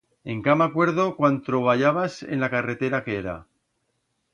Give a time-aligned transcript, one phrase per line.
[0.35, 3.41] Encá m'acuerdo cuan troballabas en la carretera aquera.